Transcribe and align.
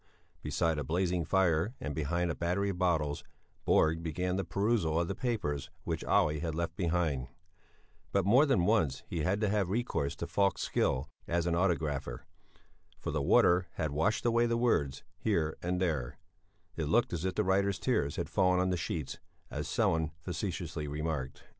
Beside 0.41 0.79
a 0.79 0.83
blazing 0.83 1.23
fire 1.25 1.75
and 1.79 1.93
behind 1.93 2.31
a 2.31 2.35
battery 2.35 2.69
of 2.69 2.79
bottles, 2.79 3.23
Borg 3.65 4.01
began 4.01 4.35
the 4.35 4.43
perusal 4.43 4.99
of 4.99 5.07
the 5.07 5.13
papers 5.13 5.69
which 5.83 6.03
Olle 6.05 6.39
had 6.39 6.55
left 6.55 6.75
behind, 6.75 7.27
but 8.11 8.25
more 8.25 8.47
than 8.47 8.65
once 8.65 9.03
he 9.05 9.19
had 9.19 9.39
to 9.41 9.49
have 9.49 9.69
recourse 9.69 10.15
to 10.15 10.25
Falk's 10.25 10.63
skill 10.63 11.07
as 11.27 11.45
an 11.45 11.53
"autographer," 11.53 12.23
for 12.97 13.11
the 13.11 13.21
water 13.21 13.67
had 13.73 13.91
washed 13.91 14.25
away 14.25 14.47
the 14.47 14.57
words 14.57 15.03
here 15.19 15.55
and 15.61 15.79
there; 15.79 16.17
it 16.75 16.85
looked 16.85 17.13
as 17.13 17.23
if 17.23 17.35
the 17.35 17.43
writer's 17.43 17.77
tears 17.77 18.15
had 18.15 18.27
fallen 18.27 18.59
on 18.59 18.71
the 18.71 18.77
sheets, 18.77 19.19
as 19.51 19.67
Sellén 19.67 20.09
facetiously 20.19 20.87
remarked. 20.89 21.43